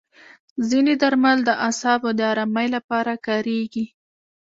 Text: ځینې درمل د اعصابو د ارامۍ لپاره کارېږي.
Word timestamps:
ځینې 0.69 0.93
درمل 1.01 1.37
د 1.45 1.49
اعصابو 1.67 2.09
د 2.19 2.21
ارامۍ 2.31 2.67
لپاره 2.75 3.13
کارېږي. 3.27 3.85